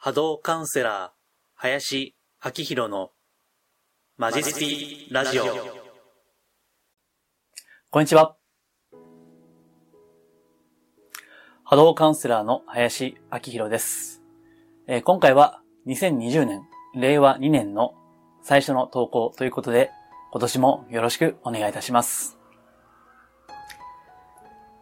[0.00, 1.10] 波動カウンセラー、
[1.56, 2.14] 林
[2.44, 3.10] 明宏の
[4.16, 5.44] マジスピラジオ。
[7.90, 8.36] こんにちは。
[11.64, 14.22] 波動カウンセラーの林明宏です、
[14.86, 16.62] えー今回は2020年、
[16.94, 17.94] 令和2年の
[18.40, 19.90] 最初の投稿ということで、
[20.30, 22.38] 今年もよろしくお願いいたします。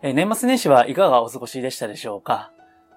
[0.03, 2.53] えー年末年始はいかがお過ごしでしたでしょうか？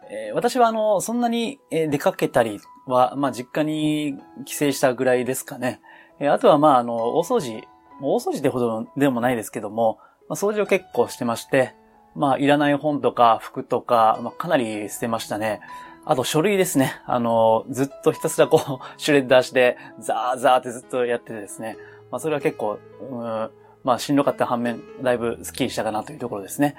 [0.09, 5.81] えー私はあの、そんなに出かけたりは、まあ、実家に帰省したぐらいですかね。
[6.19, 7.63] えーあとはまあ、あの、大掃除、
[8.01, 11.75] 大掃除ってほどでもないですけども、まあ、掃除を結構してまして、
[12.15, 15.61] まあ、いらない本とか服とか、まあ、かなり捨てましたね。
[16.05, 17.01] あと書類ですね。
[17.05, 21.77] あの、ずっとひたすらこう、 シュレッダーして、ザーザーってずっとやっててですね。
[22.09, 22.79] まあ、それは結構、
[23.11, 23.51] うん、
[23.83, 26.75] まあ、しんどかった反面、だいぶスッキリしたかなというところですね。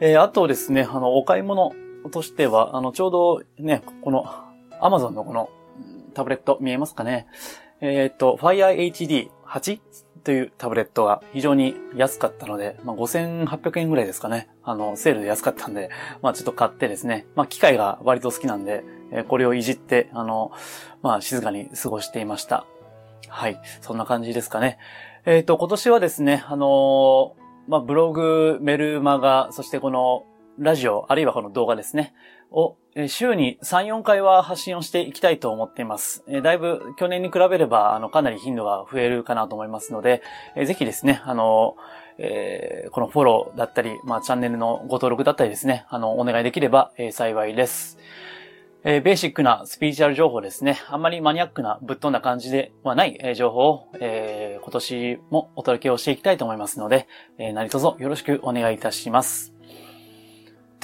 [0.00, 1.72] えーあとですね、あの、お買い物
[2.10, 4.26] としては、あの、ちょうどね、この、
[4.80, 5.50] アマゾンのこの
[6.14, 7.26] タブレット見えますかね。
[7.80, 9.80] えっ、と、Fire HD8
[10.24, 14.48] というタブレットが非常に安かったので、まあ、5800円ぐらいですかね。
[14.62, 15.90] あの、セールで安かったんで、
[16.22, 18.84] まあ、ちょっと買ってですね、まあ、機械が割と好きなんで、
[19.28, 20.52] これをいじって、あの、
[21.02, 22.66] まあ、静かに過ごしていました。
[23.28, 23.60] はい。
[23.80, 24.78] そんな感じですかね。
[25.26, 30.24] えっ、と、今年はですね、あのーまあ、ブログ、メルマガ、そしてこの、
[30.58, 32.14] ラジオ、あるいはこの動画ですね、
[32.50, 32.76] を、
[33.08, 36.22] 週に3、4回は発信をしていきたいと思っています。
[36.42, 40.22] だいぶ去年に比べれば、あの、かなり頻度が増えるかなと思いますので、
[40.54, 41.76] ぜひですね、あの、
[42.18, 47.98] えーこのフォローだったり、まあ、チャンネルのご登録だったりですね、あの、お願いできれば、えー幸いです。
[48.84, 50.78] えーベーシックなスピリチュアル情報ですね。
[50.88, 59.53] あんまりマニアックなぶっ飛んだ感じではない、えー情報を、えー今年もお届けをしていきたいと思いますので、えー何卒よろしくお願いいたします。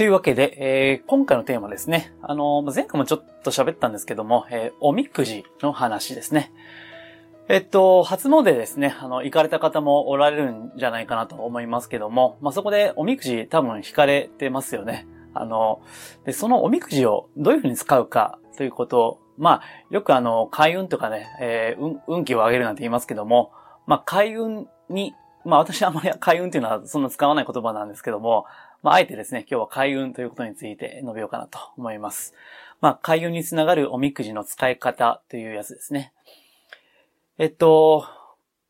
[0.00, 2.14] というわけで、えー今回のテーマですね。
[2.22, 6.52] あのー前回もちょっと喋ったんですけども、えーおみくじの話ですね。
[7.48, 15.06] えっと、初詣ですね、あの、行かれた方もおられるんじゃないかなと思いますけども、まあ、そこでおみくじ多分引かれてますよね。
[15.34, 15.82] あの、
[16.24, 23.52] で、そのおみくじをどういうふうに使うかということを、まあ、よくあの、開運とかね、えー運、気を上げるなんて言いますけども、
[23.86, 25.12] まあ、開運に、
[25.44, 28.46] まあ、私はあまり開運っていうのはそんな使わない言葉なんですけども、
[28.82, 32.34] まあ、あえてですね、今日は開運ということについて述べようかなと思います。
[32.80, 36.12] まあ、開運につながるおみくじの使い方というやつですね。
[37.38, 38.06] えっと、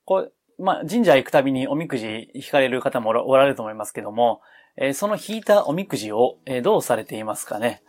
[0.04, 0.28] こ
[0.59, 4.41] う、まあ、神社行くたびにおみくじ引かれる方もおられると思いますけども、
[4.76, 7.82] えーその引いたおみくじを、えーどうされていますかね。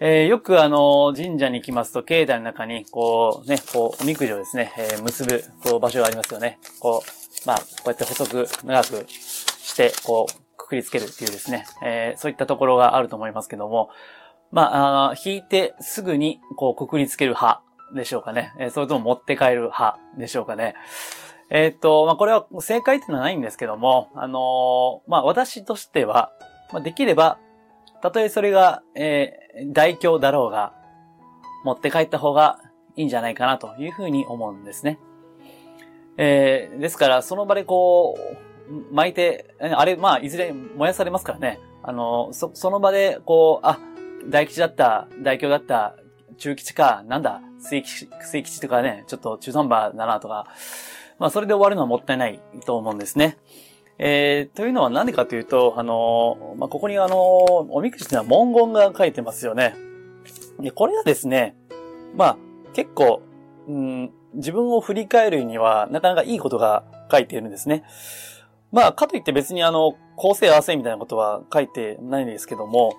[0.00, 6.58] えーよくあの、神社に行きますと、境内の中に、こう、ね、こう、おみくじをですね、え結ぶ、こう、場所がありますよね。
[6.80, 13.90] こう、まあ、こうやって細く、長くして、こう、くくりつけるっていうですね、えーそういったところがあると思いますけども、
[14.52, 17.62] まあ、あ引いてすぐに、こう、くくりつける派
[17.94, 18.52] でしょうかね。
[18.58, 20.74] えーそれとも持って帰る派でしょうかね。
[21.50, 26.32] えーっと、まあ、これは正解っていうのはないんですけども、あのーまあ、私としては、
[26.72, 27.38] まあ、できれば、
[28.02, 30.74] たとえそれが、えー大凶だろうが、
[31.64, 32.58] 持って帰った方が
[32.94, 34.98] いいんじゃないかなというふうに思うんですね。
[36.18, 38.55] えーですから、その場でこう、
[38.92, 41.60] 巻いて、あれ、まあ、いずれ燃やされますからね。
[41.82, 43.78] あの、そ、その場で、こう、あ、
[44.28, 45.96] 大吉だった、大凶だった、
[46.38, 50.46] 中吉か、なんだ、末吉、末吉とかね、ちょっと中途半端だなとか、
[51.18, 53.38] まあ、それで終わるのはもったいないと思うんですね。
[53.98, 59.74] えー、というのは何でかというと、あのまあ、ここにあのおみくじっていうのは文言が書いてますよね。
[60.60, 61.56] で、これはですね、
[62.14, 62.36] まあ、
[62.74, 63.22] 結構、
[63.66, 67.84] うん、自分を振り返るには、なかなかいいことが書いているんですね。
[68.72, 72.94] まあ、かといって別にあの、構成合わせみたいなことは書いてないんですけども、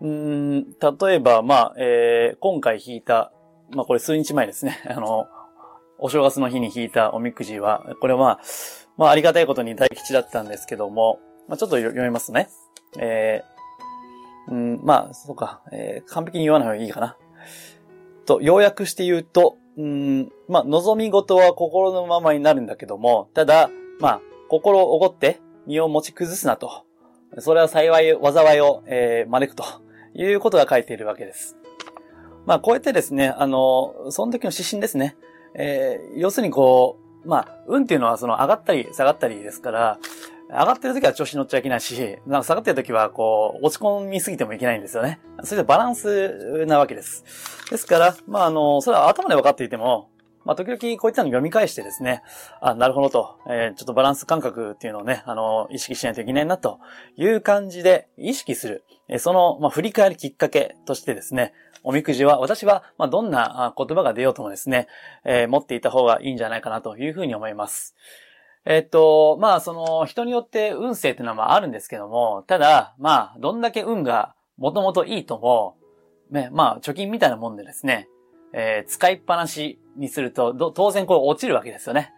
[0.00, 3.32] うん、例えば、まあ、えー今回引いた、
[3.74, 4.80] まあこれ数日前ですね。
[4.88, 5.26] あの、
[5.98, 8.40] お正月の日に引いたおみくじは、これは
[8.96, 12.48] まあ、あありがたいことに大吉だったんですけども、まあちょっと読みますね。
[12.98, 17.16] えーうん、まあ、そうか、えー完璧に言わない方がいいかな。
[18.24, 23.70] と、要約して言うと、うん、まあ、望み事は心のままになるんだけども、ただ、
[24.00, 26.84] まあ、心をおごって身を持ち崩すなと。
[27.38, 29.64] それは幸い、災いを、えー招くと
[30.14, 31.56] いうことが書いているわけです。
[32.46, 35.16] まあ、こうやってですね、あの、その時の指針ですね。
[35.54, 39.98] えー要するにこう、まあ、運っていうのはその上がったり下がったりですから、
[40.48, 45.20] 上がってる時は調子乗っちゃいけないし、なんか下がってる時はこう、落ち込みすぎてもいけないんですよね。
[45.44, 47.24] それでバランスなわけです。
[47.70, 50.08] ですから、まあ、あの、それは頭で分かっていても、
[50.48, 52.22] まあ、時々こういったの読み返してですね、
[52.62, 56.80] あ、なるほどと、えー、ちょっとバランス感覚っていうのをね、あの、意識しないといけないなと
[57.16, 61.52] いう感じで意識する、え、その、まあ、振り返るきっかけとしてですね、
[61.82, 64.88] おみくじは、私は、まあ、どんな言葉が出ようともですね、
[65.26, 67.94] えー、持っていた方がいいんじゃないかなというふうに思います。
[68.64, 75.76] えっと、まあ、その、人によって運勢っていうのはあるんですけども、ただ、まあ、どんだけ運がもともといいとも、
[76.30, 78.08] ね、まあ、貯金みたいなもんでですね、
[78.52, 82.12] えー、使いっぱなしにすると、当然こう落ちるわけですよね。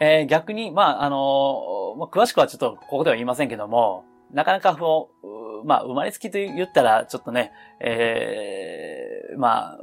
[0.00, 9.78] えー、逆に、まあ、あのー、まあ、詳しくはちょっとここでは言いませんけども、なかなかこう、まあ、生まれつきと言ったら、ちょっとね、えー、まあ、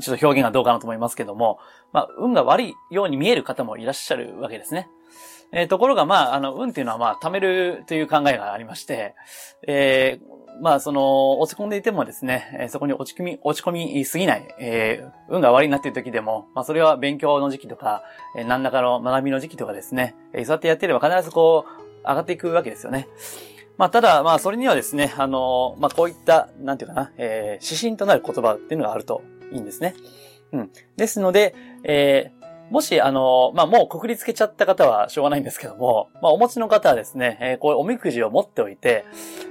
[0.00, 1.58] ちょっと表現がどうかなと思いますけども、
[1.92, 4.88] まあ、運が悪いように見える方もいらっしゃるわけですね。
[5.52, 9.14] えー、ところが、まあ、あの、運っていうのは、まあ、貯めるという考えがありまして、
[9.66, 18.02] えー、まあ、その、落ち込んでいてもですね、そこに落ち込み、落ち込みすぎない、えー、運が悪いなっていう時でも、まあ、それは勉強の時期とか、
[18.36, 23.08] え、何らかの学びの時期とかですね、え、そうやってやってれば必ずこう、上がっていくわけですよね。
[23.76, 29.22] まあ、ただ、まあ、それにはですね、あの、まあ、こういった、なんていうかな、えー、指針となる言葉っていうのがあると
[29.52, 29.94] いいんですね。
[30.52, 30.70] うん。
[30.96, 31.54] ですので、
[31.84, 32.32] え
[32.70, 39.04] もし、あの、まあ、もう国立つけちゃった方はしょうがないんですけども、まあ、お持ちの方はですね、えー、こういうおみくじを持っておいて、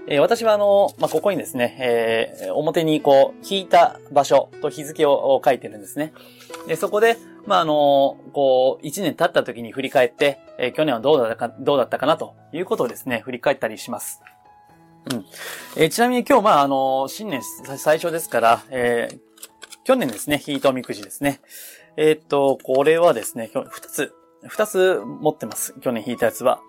[0.07, 6.13] えー、私はあの、まあ、ここにですね、えー、表にこう、引いた場所と日付を書いてるんですね。
[6.67, 14.21] で、そこで、まあ、あの、こう、一年経った時に振り返って、えー、去年はどうだったか、どうだったかなということをですね、振り返ったりします。
[15.13, 15.25] うん。
[15.77, 17.41] えー、ちなみに今日、まあ、あの、新年
[17.77, 19.19] 最初ですから、えー、
[19.85, 21.39] 去年ですね、引いたおみくじですね。
[21.97, 24.13] えー、っと、これはですね、今日二つ、
[24.47, 25.73] 二つ持ってます。
[25.81, 26.59] 去年引いたやつは。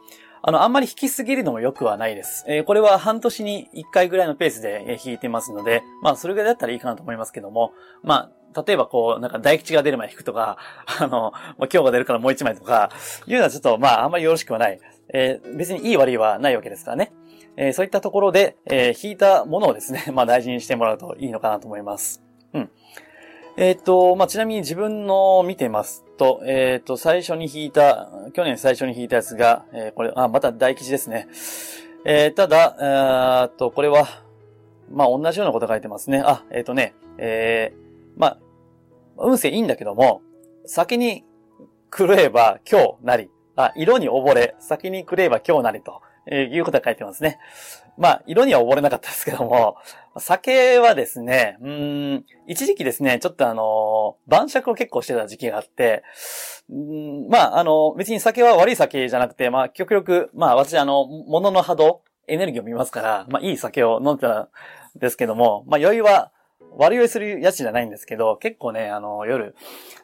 [0.42, 2.44] あの、あんまり引きすぎるのも良くはないです。
[2.46, 7.72] えー、これは半年に一回ぐらいのペースで引いてますので、まあ、それぐらいだったらいいかなと思いますけども、
[8.04, 10.58] まあ、例えばこう、なんか大吉が出る前引くとか、
[11.00, 12.90] あの、まあ、今日が出るからもう一枚とか、
[13.26, 14.78] いうのはちょっと、まあ、あんまりよろしくはない。
[15.12, 17.12] えー、別にいい悪いはないわけですからね。
[17.56, 22.22] えー、そういったところで、えー、引いたものをですね、 まあ大事にしてもらうといいのかなと思います。
[22.52, 22.70] うん。
[23.58, 31.26] えっ、ー、と、まあ、ちなみに自分の見てますと、えっ、ー、と、最初に引いた、去年最初に引いたやつが、えー、これ、あ、また大吉ですね。
[32.04, 34.06] えー、ただ、えっと、これは、
[34.90, 36.22] まあ、同じようなこと書いてますね。
[36.22, 38.38] あ、えっ、とね、えー、まあ、
[39.16, 40.20] 運勢いいんだけども、
[40.66, 41.24] 先に
[41.90, 47.38] 狂えば今日なり、あ、色に溺れ、先に狂えば今日なりと、え、いうことが書いてますね。
[47.96, 49.76] まあ、色には溺れなかったですけども、
[50.18, 56.02] 酒はですね、うん、一時期ですね、ちょっとあの、晩酌を結構してた時期があって、
[56.70, 64.48] うんまあ、あの、別に酒は悪い酒じゃなくて、まあ、極力、まあ、私あの、物の波動、エネルギーを見ますから、まあ、いい酒を飲んでたん
[64.98, 66.32] ですけども、まあ、酔いは、
[66.78, 69.54] 悪酔いするやつじゃないんですけど、結構ね、あの、夜、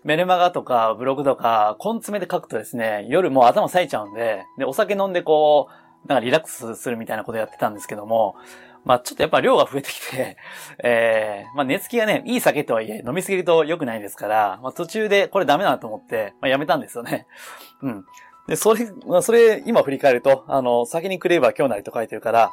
[0.05, 8.37] メルマガとかブログとか、コン詰めで書くとですね、夜もう頭冴えちゃうんで、で、お酒飲んでこう、なんかリラックスするみたいなことやってたんですけども、
[8.85, 10.37] まあちょっとやっぱ量が増えてきて、
[10.83, 17.27] えー、まあ寝つきがね、いい酒とはいえ飲みすぎると良くないですから、まあ途中でこれダメだなと思って、まあやめたんですよね。
[17.83, 18.05] うん。
[18.49, 22.51] で、それ、まあそれ今振り返ると、あの、酒にくれば今日なりと書いてるから、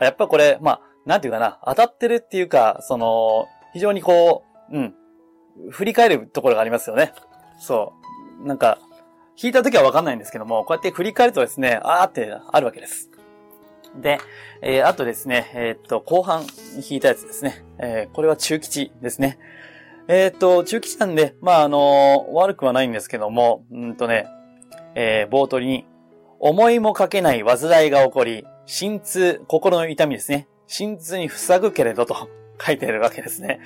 [0.00, 4.94] やっぱこれ、まあ、なんていうかな、当たってるっていうか、その、非常にこう、うん、
[5.70, 7.12] 振り返るところがありますよね。
[7.58, 7.92] そ
[8.42, 8.46] う。
[8.46, 8.78] なんか、
[9.40, 13.10] 弾いた時はわかんないんですけども、こうやって振り返るとですね、あーってあるわけです。
[14.00, 14.18] で、
[14.62, 17.64] えー、あとですね、えー、っと、後半弾いたやつですね。
[17.78, 19.38] えー、これは中吉ですね。
[20.08, 24.26] えー、っと、中吉なんで、まあ、あの悪くはないんですけども、うんとね、
[24.94, 25.86] え冒頭に、
[26.40, 30.48] 思いもかけない煩いが起こり、心痛、心の痛みですね。
[30.66, 32.28] 心痛に塞ぐけれどと
[32.60, 33.60] 書いてるわけですね。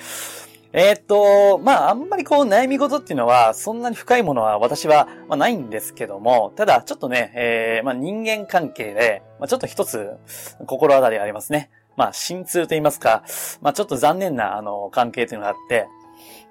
[0.73, 10.17] えー、っと、まあ、あんまりこう悩み事っていうのは、そんなに深いものは私は、まあ、ないんですけども、ただ、ちょっとね、えー、まあ、人間関係で、まあ、ちょっと一つ、
[10.67, 11.71] 心当たりありますね。
[11.97, 13.25] まあ、心痛と言いますか、
[13.63, 15.89] まあ、ちょっと残念な、あの、関係というのがあって、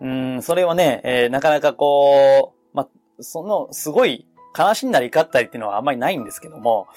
[0.02, 2.88] うん、それはね、えー、なかなかこう、まあ、
[3.20, 6.88] その、すごい、悲しんだり怒ったりっていうのはあんまりないんですけども、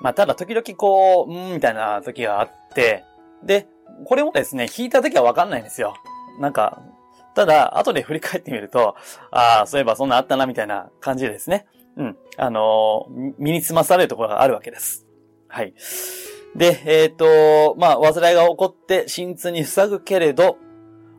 [0.00, 3.04] まあ、ただ時々こう、うん、みたいな時があって、
[3.44, 3.68] で、
[4.06, 5.94] これもですね、弾いた時はわかんないんですよ。
[6.38, 6.82] なんか、
[7.34, 8.94] ただ、後で振り返ってみると、
[9.30, 11.66] ああ、そういえばそんなあったな、みたいな感じでですね。
[11.96, 12.16] うん。
[12.36, 15.06] あのー、身につまされるところがあるわけです。
[15.48, 15.74] はい。
[16.54, 20.58] で、えっ、ー、と、まあ、煩いが起こって心痛に塞ぐけれど、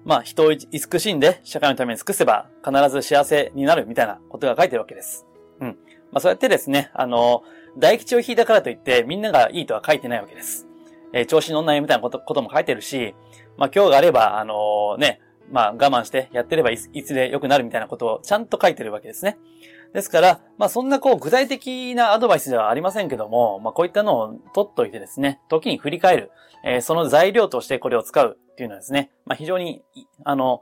[0.06, 5.26] まあ、人を慈しんで社会のために尽くせば必ず幸せになるみたいなことが書いてるわけです。
[5.60, 5.78] うん。
[6.12, 7.44] まあ、そうやってですね、あの、
[7.78, 10.68] 大吉を引いたからといってみんながいいとは書いてないわけです。
[11.14, 13.16] えー、調子乗んないみたいなことことも書いてるし、
[13.58, 19.38] まあ今日があれば、あの、ね、まあ我慢してやってればいいつで良くなるみたいなことをちゃんと書いてるわけですね。
[19.94, 26.32] ですから、まあそんなこう具体的なアドバイスではありませんけども、まあこういったのを取っといてですね、時に振り返る、
[26.66, 29.84] えー、その材料としてこれを使うっていうのはですね、まあ非常に、
[30.24, 30.62] あの、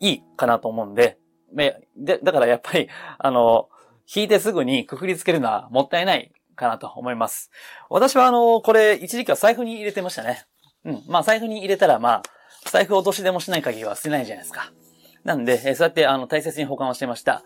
[0.00, 1.18] いいかなと思うんで、
[1.54, 3.68] で、だからやっぱり、あの、
[4.14, 7.50] 引いてすぐにくくりつけるのはもったいないかなと思います。
[7.90, 10.46] 私はあの、これ一時期は財布に入れてましたね。
[10.84, 11.02] うん。
[11.08, 12.22] まあ財布に入れたらまあ、
[12.70, 14.72] 財布落としでもしない限りは捨てないじゃないですか。
[15.24, 17.42] なんで、えそうやってあの大切に保管をしてました。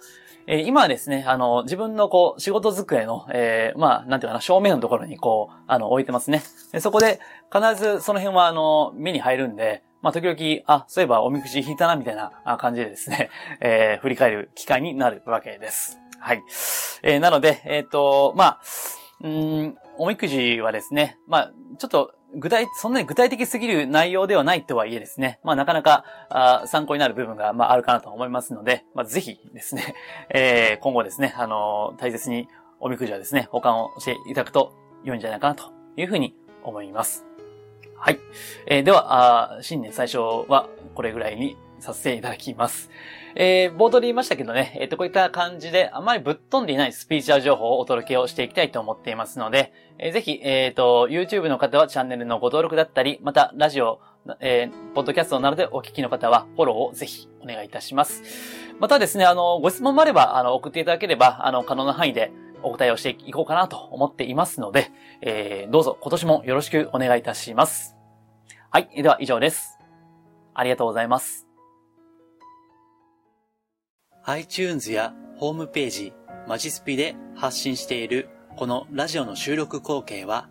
[0.49, 6.43] えー、今はですね、あの、自分のこう、仕事机の、えー、まあ、なんていうかな、正面のところにこう、あの、置いてますね。
[6.73, 7.21] でそこで、
[7.53, 15.99] 必ずその辺はあの、目に入るんで、まあ、時々、あ、そういえばおみくじ引いたな、みたいな感じでですね、 えー、振り返る機会になるわけです。
[16.21, 16.43] はい。
[17.03, 18.61] えー、なので、えっ、ー、と、まあ、
[19.23, 29.95] うん、おみくじはですね、まあ、ちょっと、具体、そんなに具体的すぎる内容ではないとはいえですね、まあなかなかあ参考になる部分が、まあ、あるかなと思いますので、まあぜひですね、
[30.35, 32.49] えー、今後ですね、あのー、大切に
[32.81, 37.25] おみくじはですね、保管をしていただくと良いんじゃないかなというふうに思います。
[37.97, 38.19] はい。
[38.67, 40.19] えー、ではあ、新年最初
[40.49, 42.91] はこれぐらいにさせていただきます。
[43.35, 54.01] えー、冒頭で言いましたけどね、えっ、ー、と、こういった感じで、あまりぶっ飛んでいないスピーチャー情報をお届けをしていきたいと思っていますので、えー、ぜひ、えっ、ー、と、YouTube の方はチャンネルのご登録だったり、また、ラジオ、
[54.41, 58.23] えー、ポッドキャストなどでお聞きの方は、フォローをぜひお願いいたします。
[58.81, 64.91] またですね、あの、ご質問もあれば、あの、送っていただければ、あの、可能な範囲でお答えをしていこうかなと思っていますので、
[65.21, 67.97] えー、どうぞ今年もよろしくお願いいたします。
[68.71, 68.89] はい。
[69.03, 69.79] では以上です。
[70.55, 71.46] ありがとうございます。
[74.29, 76.13] iTunes やホームページ、
[76.49, 80.49] マジスピで発信しているこのラジオの収録光景は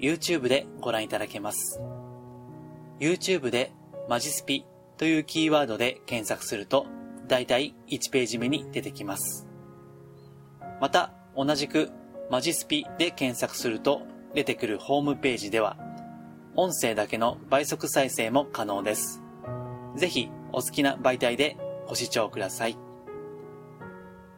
[0.00, 1.80] YouTube でご覧いただけます。
[2.98, 3.70] YouTube で
[4.08, 6.86] マジスピというキーワードで検索すると
[7.28, 9.46] だいたい1ページ目に出てきます。
[10.80, 11.92] また同じく
[12.28, 14.02] マジスピで検索すると
[14.34, 15.76] 出てくるホームページでは
[16.56, 19.22] 音声だけの倍速再生も可能です。
[19.94, 22.85] ぜひお好きな媒体でご視聴ください。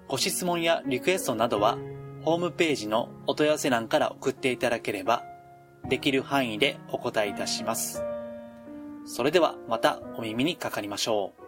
[0.09, 1.77] ご質問やリクエストなどは、
[2.23, 5.23] ホームページのお問い合わせ欄から送っていただければ、
[5.87, 8.03] できる範囲でお答えいたします。
[9.05, 11.48] それではまたお耳にかかりましょう。